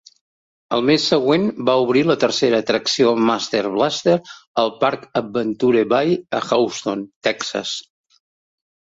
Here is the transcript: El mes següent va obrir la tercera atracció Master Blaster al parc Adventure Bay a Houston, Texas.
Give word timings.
El 0.75 0.83
mes 0.89 1.03
següent 1.09 1.43
va 1.67 1.73
obrir 1.83 2.01
la 2.11 2.15
tercera 2.23 2.61
atracció 2.65 3.11
Master 3.27 3.61
Blaster 3.75 4.15
al 4.63 4.73
parc 4.85 5.05
Adventure 5.21 5.85
Bay 5.93 6.17
a 6.39 6.41
Houston, 6.49 7.05
Texas. 7.29 7.77